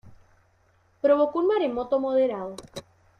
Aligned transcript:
Provocó 0.99 1.37
un 1.41 1.47
maremoto 1.49 1.99
moderado. 1.99 2.55